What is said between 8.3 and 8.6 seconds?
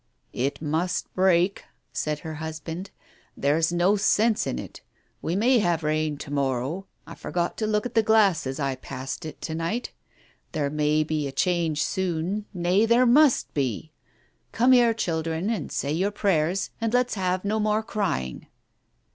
as